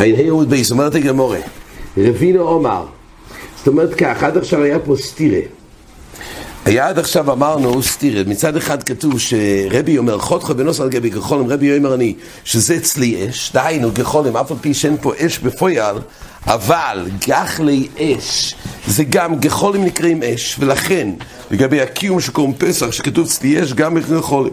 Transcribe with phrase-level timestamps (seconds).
[0.00, 1.38] אין הירות בייס, אומרת הגמורה,
[1.96, 2.84] רבינו אומר,
[3.58, 5.40] זאת אומרת כך, עד עכשיו היה פה סטירה.
[6.64, 11.50] היה עד עכשיו אמרנו סטירה, מצד אחד כתוב שרבי אומר חותכו בנוסח על גבי גחולים,
[11.50, 15.96] רבי אומר אני שזה אצלי אש, דהיינו גחולים, אף על פי שאין פה אש בפויל,
[16.46, 18.54] אבל גחלי אש
[18.86, 21.08] זה גם גחולים נקראים אש, ולכן
[21.50, 24.52] לגבי הקיום שקוראים פסח שכתוב אצלי אש גם גחולים.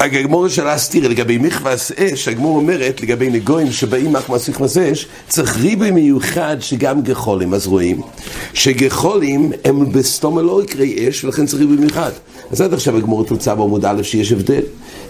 [0.00, 5.56] הגמור שאלה סתירה לגבי מכבס אש, הגמור אומרת לגבי נגויים שבאים מכבס מכבס אש, צריך
[5.56, 8.00] ריבוי מיוחד שגם גחולים, אז רואים
[8.54, 12.10] שגחולים הם בסתום לא יקרי אש ולכן צריך ריבוי מיוחד.
[12.50, 14.62] אז עד עכשיו הגמור תוצאה בעמוד א' שיש הבדל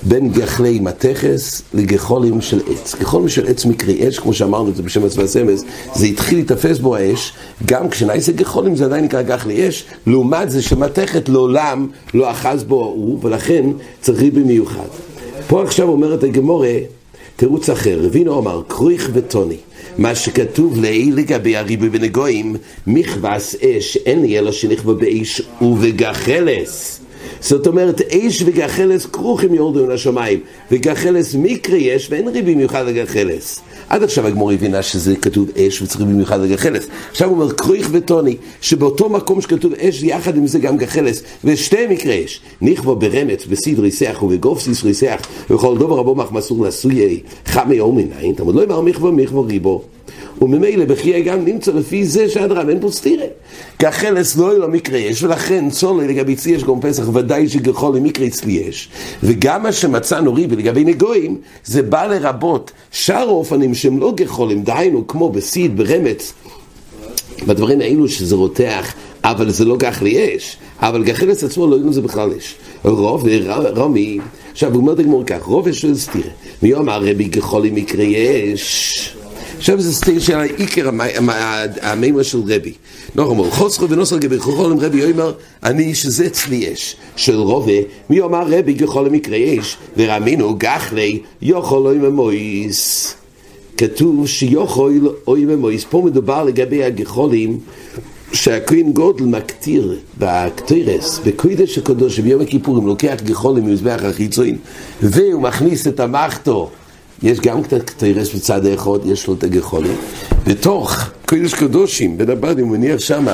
[0.02, 2.94] בין גחלי מתכס לגחולים של עץ.
[3.00, 5.64] גחולים של עץ מקרי אש, כמו שאמרנו את זה בשם הצבא הסמס,
[5.94, 7.32] זה התחיל להתאפס בו האש,
[7.64, 12.84] גם כשנעשה גחולים זה עדיין נקרא גחלי אש, לעומת זה שמתכת לעולם לא אחז בו
[12.84, 13.64] הוא, ולכן
[14.00, 14.79] צריך ריבוי מיוחד.
[15.46, 16.74] פה עכשיו אומרת הגמורה,
[17.36, 19.56] תירוץ אחר, רבינו אמר, כרוך וטוני.
[19.98, 27.00] מה שכתוב לעיל לגבי הריבוי בנגויים, מכבס אש אין לי אלא שנכבה באש ובגחלס.
[27.40, 33.60] זאת אומרת, אש וגחלס כרוכים יורדו מן השמיים, וגחלס מקרי יש ואין ריבי מיוחד לגחלס.
[33.90, 36.86] עד עכשיו הגמור הבינה שזה כתוב אש וצריך במיוחד לגחלס.
[37.10, 41.86] עכשיו הוא אומר כריך וטוני, שבאותו מקום שכתוב אש, יחד עם זה גם גחלס, ושתי
[41.86, 42.40] מקרי אש.
[42.60, 48.54] נכבו ברמץ, בסיד ריסח ובגופסיס ריסח, וכל דובר רבו מחמסור נשוי חמי או מנין, תמוד
[48.54, 49.82] לא יאמר מכבו מכבו ריבו.
[50.40, 53.26] וממילא בחיי גם נמצא לפי זה שאדרם אין פה סתירה.
[53.78, 57.96] כחלס לא יהיה לו מקרה יש, ולכן צולי לגבי צלי יש גם פסח ודאי שגחול
[57.96, 58.88] למקרה אצלי יש.
[59.22, 65.06] וגם מה שמצאנו ריבי לגבי נגויים, זה בא לרבות שאר האופנים שהם לא גחולים, דהיינו
[65.06, 66.32] כמו בסיד, ברמץ,
[67.46, 71.92] בדברים האלו שזה רותח, אבל זה לא גח לי אש, אבל גחלס עצמו לא יודעים
[71.92, 72.54] זה בכלל אש.
[72.84, 74.18] רוב ורומי,
[74.52, 76.30] עכשיו הוא אומר את הגמור כך, רוב יש של סתירה.
[76.62, 79.19] מי אומר רבי גחולים מקרה יש?
[79.60, 80.90] עכשיו זה סטייל של העיקר
[81.82, 82.72] המימר של רבי.
[83.14, 86.96] נורא אמר, חוסכו ונוסר גבי חוכול עם רבי אומר, אני שזה אצלי אש.
[87.16, 87.72] של רובה,
[88.10, 93.14] מי אומר רבי גחול למקרה אש, ורמינו גחלי יוכל אוי ממויס.
[93.76, 95.84] כתוב שיוכל אוי ממויס.
[95.90, 97.58] פה מדובר לגבי הגחולים
[98.32, 104.56] שהכהן גודל מקטיר בקטירס, בקוידש הקדוש, ביום הכיפורים, לוקח גחולים ממזבח החיצוין,
[105.02, 106.70] והוא מכניס את המחתו
[107.22, 109.96] יש גם קצת קטרס בצד האחד, יש לו את הגחולים.
[110.46, 113.26] בתוך קודש קדושים, הבדים, הוא מניח שם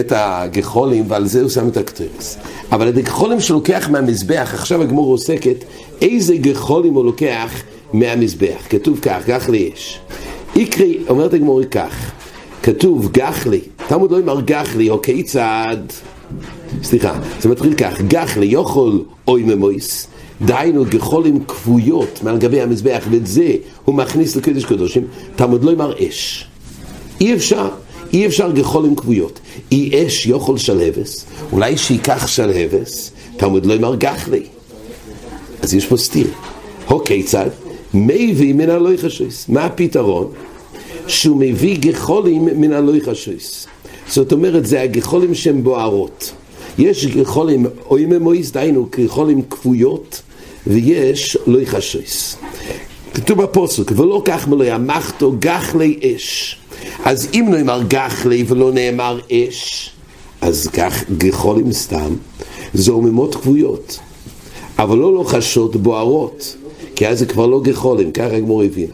[0.00, 2.38] את הגחולים, ועל זה הוא שם את הקטרס.
[2.72, 5.64] אבל את הגחולים שלוקח מהמזבח, עכשיו הגמור עוסקת,
[6.02, 8.66] איזה גחולים הוא לוקח מהמזבח.
[8.70, 10.00] כתוב כך, גחלי יש.
[10.56, 12.12] איקרי, אומרת הגמור כך,
[12.62, 15.76] כתוב גחלי, תלמוד לא אמר גחלי, או כיצד,
[16.82, 20.06] סליחה, זה מתחיל כך, גחלי יאכול אוי ממויס.
[20.42, 23.52] דהיינו גחולים כבויות מעל גבי המזבח, ואת זה
[23.84, 26.46] הוא מכניס לקדש קדושים, תלמוד לא יאמר אש.
[27.20, 27.68] אי אפשר,
[28.12, 29.40] אי אפשר גחולים כבויות.
[29.72, 34.42] אי אש יאכול שלהבס, אולי שייקח שלהבס, תלמוד לא יאמר גחלי.
[35.62, 36.26] אז יש פה סתיר.
[36.88, 37.48] הו כיצד?
[37.94, 39.48] מביא מן הלוי חשויס.
[39.48, 40.32] מה הפתרון?
[41.06, 43.66] שהוא מביא גחולים מן הלוי חשויס.
[44.08, 46.32] זאת אומרת, זה הגחולים שהן בוערות.
[46.78, 50.22] יש גחולים אוי ממויס, דהיינו גחולים כבויות,
[50.66, 52.36] ויש לא יחשויס.
[53.14, 56.56] כתוב בפוסק, ולא כך מלא המחתו גחלי אש.
[57.04, 59.90] אז אם נאמר גחלי ולא נאמר אש,
[60.40, 62.14] אז כך גחולים סתם,
[62.74, 63.98] זה עוממות כבויות.
[64.78, 66.56] אבל לא לוחשות בוערות,
[66.96, 68.90] כי אז זה כבר לא גחולים, ככה הגמור הבין.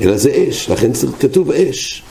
[0.00, 0.90] אלא זה אש, לכן
[1.20, 2.02] כתוב אש.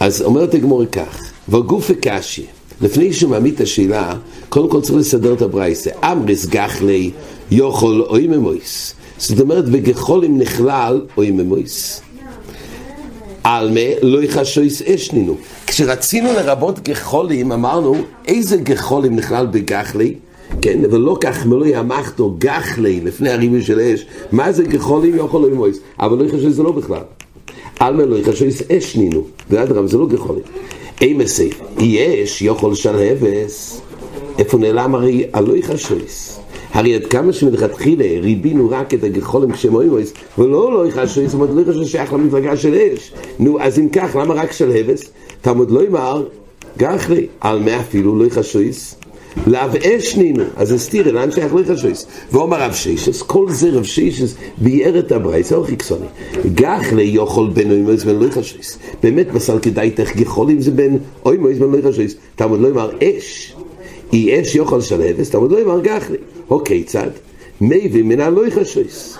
[0.00, 2.46] אז אומרת הגמור כך, וגוף וקשי,
[2.80, 4.14] לפני שהוא מעמיד את השאלה,
[4.48, 5.90] קודם כל צריך לסדר את הברייסה.
[6.04, 7.10] אמריס גחלי
[7.50, 8.94] יאכול אוי ממויס.
[9.18, 12.00] זאת אומרת, בגחולים נכלל אוי ממויס.
[13.44, 15.36] עלמה לא יחשויס אשנינו.
[15.66, 17.94] כשרצינו לרבות גחולים, אמרנו,
[18.28, 20.14] איזה גחולים נכלל בגחלי?
[20.62, 24.06] כן, אבל לא כך מלוא ימחתו גחלי לפני הריבוי של אש.
[24.32, 25.78] מה זה גחולים יאכול אוי ממויס?
[26.00, 27.02] אבל לא יחשויס זה לא בכלל.
[27.80, 29.24] עלמה לא יחשויס אשנינו.
[29.50, 30.42] ואדרם, זה לא גחולים.
[31.02, 33.80] אמסי, יש יכול שלהבס,
[34.38, 36.40] איפה נעלם הרי הלוי חשויס.
[36.72, 41.60] הרי עד כמה שמלכתחילה ריבינו רק את הגחולים כשמוימויס, ולא לא יחשויס, זאת אומרת לא
[41.60, 43.12] יחשויס שייך למפלגה של אש.
[43.38, 45.10] נו, אז אם כך, למה רק שלהבס?
[45.40, 46.26] תלמוד לא יאמר,
[46.78, 48.96] גחלי, על מה אפילו לא יחשויס?
[49.46, 52.06] לאו אש נינו, אז הסתירה, לאן שייך לא יחשויס?
[52.32, 56.06] ואומר רב שישס, כל זה רב שישס ביער את הברייס, אור חיקסוני.
[56.54, 58.78] גחלי יאכול בין אוימויס בין לא יחשויס.
[59.02, 62.14] באמת מסל כדאי תך גחול אם זה בין אוימויס בין לא יחשויס.
[62.36, 63.54] תלמוד לא יאמר אש.
[64.12, 66.16] אי אש יוכל שלהבס, תמוד לא יאמר גחלי.
[66.48, 67.10] הו כיצד?
[67.60, 69.18] מי ומנה לא יחשויס.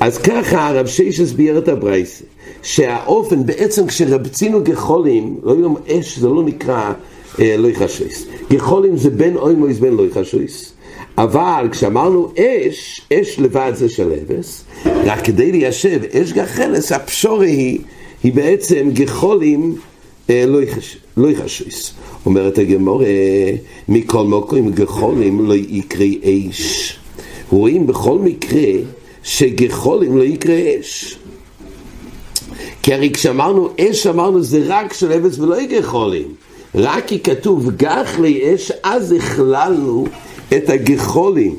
[0.00, 2.24] אז ככה הרב שיישס ביאר את הברייסה,
[2.62, 6.92] שהאופן בעצם כשרבצינו גחולים, לא יום אש זה לא נקרא
[7.38, 8.26] לא יחשויס.
[8.50, 10.72] גחולים זה בין אוי מויס בין לא יחשויס.
[11.18, 17.78] אבל כשאמרנו אש, אש לבד זה של אבס, רק כדי ליישב אש גחלס, הפשורה היא,
[18.22, 19.76] היא בעצם גחולים
[20.30, 20.44] אה,
[21.16, 21.90] לא יחשויס.
[22.26, 23.02] אומרת הגמור,
[23.88, 26.98] מכל מקום גחולים לא יקרה אש.
[27.50, 28.72] רואים בכל מקרה
[29.22, 31.18] שגחולים לא יקרה אש.
[32.82, 36.45] כי הרי כשאמרנו אש, אמרנו זה רק של אבס ולא גחולים.
[36.74, 40.06] רק כי כתוב גח לי אש, אז הכללנו
[40.56, 41.56] את הגחולים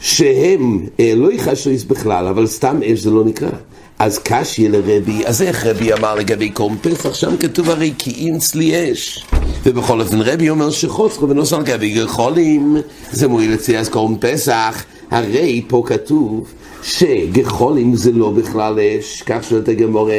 [0.00, 3.50] שהם אה, לא יחשויס בכלל, אבל סתם אש זה לא נקרא.
[3.98, 7.14] אז קשי לרבי, אז איך רבי אמר לגבי קום פסח?
[7.14, 9.26] שם כתוב הרי כי אינץ לי אש.
[9.64, 12.76] ובכל אופן רבי אומר שחוצרו ונוסע על גבי גחולים,
[13.12, 14.84] זה מועיל אצלי אז קום פסח.
[15.10, 16.52] הרי פה כתוב
[16.82, 20.14] שגחולים זה לא בכלל אש, כך שואלת הגמורה,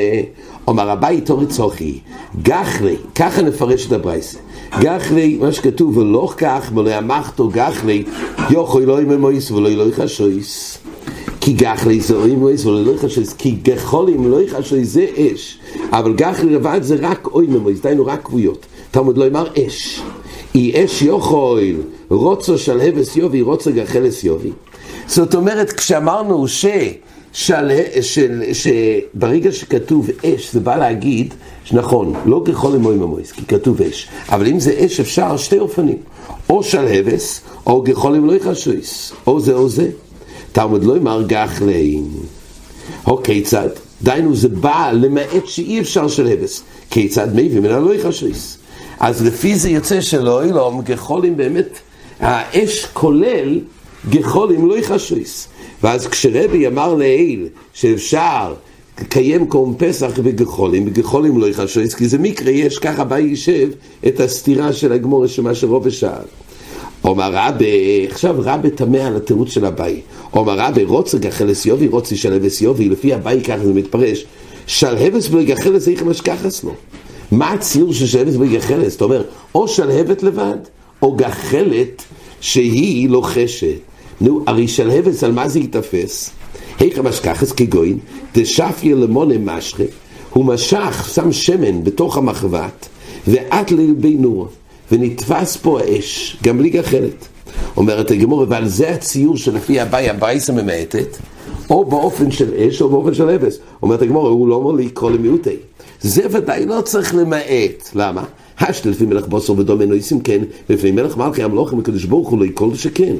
[0.68, 2.00] אומר הבית אורי צוחי,
[2.42, 4.38] גחלי, ככה נפרש את הברייסה.
[4.80, 8.04] גחלי, מה שכתוב, ולא כך, ולא ימחתו גחלי,
[8.50, 10.78] יוכו אלוהים ממויס ולא אלוהי חשויס.
[11.42, 15.60] כי גחלי זה אוי מויס ולא אלוהי חשויס, כי גחולים אלוהי חשויס זה אש,
[15.92, 18.66] אבל גחלי לבד זה רק אוי ממויס, דיינו רק כבויות.
[18.92, 20.02] תלמוד לא אמר אש.
[20.56, 21.74] אי אש יוכל,
[22.10, 24.52] רוצו שלהבס יובי, רוצו גחלס יובי.
[25.08, 26.66] זאת אומרת, כשאמרנו ש...
[27.34, 27.72] של,
[28.02, 31.34] של, שברגע שכתוב אש, זה בא להגיד,
[31.64, 35.98] שנכון, לא ככל אמוי ממויס, כי כתוב אש, אבל אם זה אש אפשר, שתי אופנים,
[36.50, 39.90] או שלהבס, או ככל אמוי חשויס, או זה או זה.
[40.52, 42.08] תלמוד לא אמר גח להם.
[43.08, 43.70] או כיצד?
[44.04, 46.64] דיינו זה בא למעט שאי אפשר שלהבס.
[46.90, 48.58] כיצד מביא מן הלא חשויס.
[49.00, 51.80] אז לפי זה יוצא שלא אילום גחולים באמת,
[52.20, 53.60] האש כולל
[54.10, 55.48] גחולים לא יחשויס.
[55.84, 58.54] ואז כשרבי אמר לעיל שאפשר
[59.02, 63.70] לקיים קום פסח בגחולים, בגחולים לא יחשויס, כי זה מקרה, יש ככה בא יישב
[64.08, 66.26] את הסתירה של הגמור שמה שרובה שאל.
[67.04, 70.02] אומר רבי, עכשיו רבי תמה על התירוץ של הבאי.
[70.34, 74.26] אומר רבי, רוצה גחלס יובי, רוצה שלהבס יובי, לפי הבאי ככה זה מתפרש.
[74.68, 76.72] שלהבס בגחלס איך משכחס לו.
[77.32, 78.92] מה הציור של שלהבת בגחלת?
[78.92, 79.26] זאת אומרת,
[79.56, 80.58] או שלהבת לבד,
[81.02, 82.04] או גחלת
[82.42, 83.91] שהיא לוחשת.
[84.22, 86.32] נו, הרי שלהבת על מה זה ייתפס?
[86.82, 87.98] איך המשכחס כגוין,
[88.36, 89.84] דשפיה למונה משכה,
[90.30, 92.88] הוא משך, שם שמן בתוך המחבת,
[93.28, 94.48] ועט ללבי נור,
[94.92, 97.28] ונתפס פה האש, גם בלי גחלת.
[97.78, 101.18] אומרת הגמור, ועל זה הציור שלפי הבאי, הבייסה ממעטת,
[101.70, 103.58] או באופן של אש או באופן של אבס.
[103.84, 105.56] אומרת הגמור, הוא לא אומר לקרוא למיעוטי.
[106.02, 107.90] זה ודאי לא צריך למעט.
[107.96, 108.24] למה?
[108.62, 112.46] השת לפי מלך בוסר ודומה נויסים כן, לפי מלך מלכי המלוכים הקדוש ברוך הוא לא
[112.46, 113.16] יקול שכן.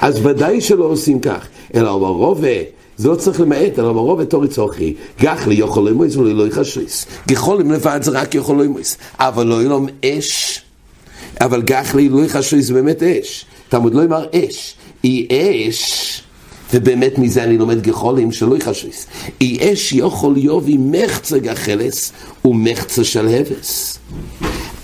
[0.00, 2.48] אז ודאי שלא עושים כך, אלא אומר רובה,
[2.96, 6.46] זה לא צריך למעט, אלא אומר רובה תורי צורכי, גח לי יכול למויס ולא לא
[6.46, 7.06] יחשויס.
[7.28, 10.62] גחולים לבד זה רק יכול למויס, אבל לא ילום אש,
[11.40, 13.44] אבל גח לי לא יחשויס זה באמת אש.
[13.68, 16.22] תלמוד לא יאמר אש, היא אש.
[16.74, 19.06] ובאמת מזה אני לומד גחולים שלא יחשויס.
[19.40, 22.12] אי אש יכול יובי מחצה גחלס
[22.44, 23.98] ומחצה של הבס.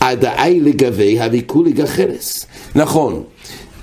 [0.00, 2.46] עדאי לגבי הוויקולי גחלס.
[2.74, 3.22] נכון,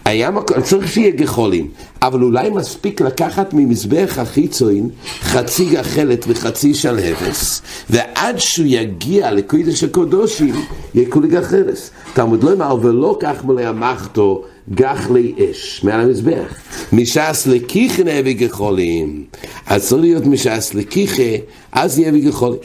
[0.06, 1.68] היה מקום, צריך שיהיה גחולים,
[2.02, 4.90] אבל אולי מספיק לקחת ממזבח החיצוין
[5.22, 10.56] חצי גחלת וחצי שלהבס, ועד שהוא יגיע לקודש הקודושים,
[10.96, 11.92] יהיה כולי גחלס.
[12.14, 14.44] תלמוד לא אמר, ולא כך מלא המחתו
[14.74, 16.58] גח לי אש מעל המזבח.
[16.94, 19.24] משעס לקיחה נביא גחולים.
[19.66, 21.32] אז צריך להיות משעס לקיחה,
[21.72, 22.60] אז יהיה בגחולים.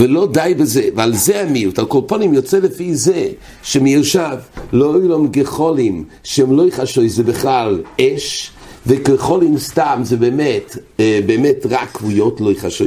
[0.00, 3.28] ולא די בזה, ועל זה המיעוט, על כל פנים יוצא לפי זה
[3.62, 4.36] שמיושב
[4.72, 8.50] לא היו להם גחולים שהם לא יחשו זה בכלל אש
[8.86, 12.84] וכחולים סתם זה באמת, אה, באמת רק כבויות לא יחשו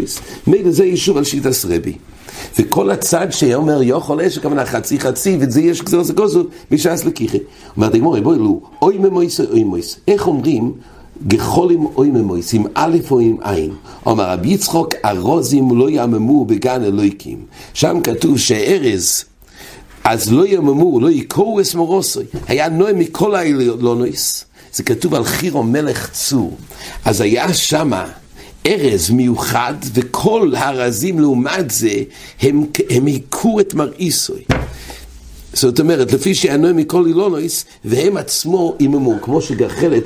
[0.48, 1.94] מילא זה יישוב על שיטס רבי
[2.60, 7.40] וכל הצד שאומר יוכל אש, הכוונה חצי חצי, וזה יש גזר זה גוזו, משעס לקיחי.
[7.78, 10.00] אומרת הגמור, בואי לו, אוי ממויס אוי ממויס.
[10.08, 10.74] איך אומרים
[11.28, 13.74] גחולים אוי ממויס, עם א' או עם עין?
[14.06, 17.38] אומר רבי יצחוק, ארוזים לא יממו בגן אלוהיקים.
[17.74, 19.24] שם כתוב שארז,
[20.04, 22.26] אז לא יממו, לא יקרו אסמורוסוי.
[22.48, 24.46] היה נועה מכל האילונויס.
[24.74, 26.58] זה כתוב על חירו מלך צור.
[27.06, 28.06] אז היה שמה
[28.68, 32.04] ארז מיוחד, וכל הרזים לעומת זה,
[32.42, 34.44] הם, הם היכו את מראיסוי.
[35.54, 40.04] זאת אומרת, לפי שענוי מכל אילונויס, והם עצמו איממו, כמו שגחלת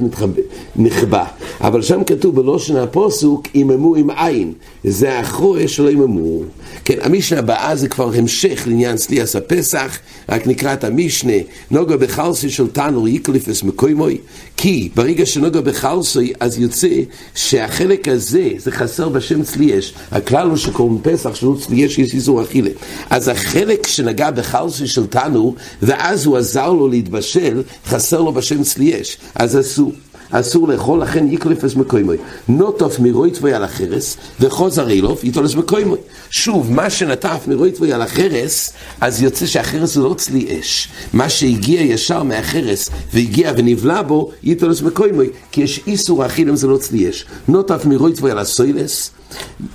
[0.76, 1.26] נכבה.
[1.62, 4.54] אבל שם כתוב בלושן הפוסוק, איממו עם עין.
[4.84, 6.40] זה האחרוי שלא איממו.
[6.86, 10.00] כן, המשנה הבאה זה כבר המשך לעניין סליאס הפסח,
[10.30, 11.34] רק נקרא את המשנה,
[11.72, 14.18] נוגה בחלסי של תנור יקליפס מקוימוי,
[14.58, 16.90] כי ברגע שנוגה בחלסי, אז יוצא
[17.36, 19.94] שהחלק הזה, זה חסר בשם צליאש.
[20.12, 22.70] הכלל הוא שקוראים פסח, שלא צליאש יש איסור אכילה.
[23.10, 29.18] אז החלק שנגע בחלסי של תנור, ואז הוא עזר לו להתבשל, חסר לו בשם צליאש.
[29.36, 29.92] אז אסור.
[30.32, 32.18] אסור לאכול, לכן יקלפס מקוימוי.
[32.48, 35.98] נוטוף מרויטבוי על החרס, וחוזר אילוף, יתולס מקוימוי.
[36.30, 40.90] שוב, מה שנטף מרויטבוי על החרס, אז יוצא שהחרס זה לא צלי אש.
[41.14, 46.68] מה שהגיע ישר מהחרס, והגיע ונבלע בו, יתולס מקוימוי, כי יש איסור אכיל אם זה
[46.68, 47.26] לא צלי אש.
[47.48, 49.12] נוטף מרויטבוי על הסוילס,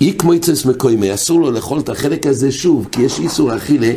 [0.00, 3.92] איקמויצס מקוימי, אסור לו לאכול את החלק הזה שוב, כי יש איסור אכילה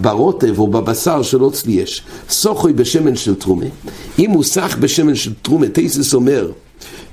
[0.00, 2.02] ברוטב או בבשר של עוצלי יש.
[2.28, 3.66] סוחוי בשמן של תרומה.
[4.18, 6.50] אם הוא סח בשמן של תרומה, תייסס אומר,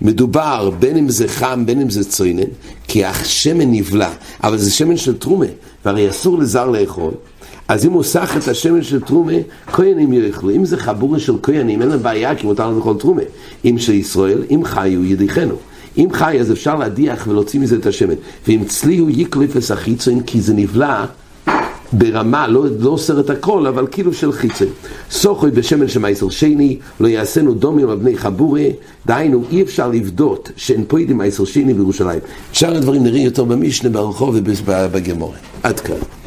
[0.02, 2.44] מדובר בין אם זה חם, בין אם זה צוינן,
[2.88, 4.10] כי השמן נבלע,
[4.44, 5.46] אבל זה שמן של תרומה,
[5.86, 7.12] והרי אסור לזר לאכול.
[7.68, 9.34] אז אם הוא סח את השמן של תרומה,
[9.68, 10.50] כהנים יאכלו.
[10.50, 13.22] אם זה חבורה של כהנים, אין להם בעיה, כי מותר לאכול תרומה.
[13.66, 15.56] אם של ישראל, אם חיו ידיחנו.
[16.00, 18.14] אם חי, אז אפשר להדיח ולהוציא מזה את השמן.
[18.48, 21.06] ואם צלי הוא יקליפס החיצון, כי זה נבלע
[21.94, 24.68] ברמה, לא, לא אוסר את הכל, אבל כאילו של חיצון.
[25.12, 28.74] סוחוי בשמן שמייסר שני, לא יעשינו דומי לבני חבורי,
[29.06, 32.20] דהיינו, אי אפשר לבדות שאין פה ידי מייסר שני בירושלים.
[32.54, 35.38] שאר הדברים נראים יותר במשנה, ברחוב ובגמורה.
[35.64, 36.19] עד כאן.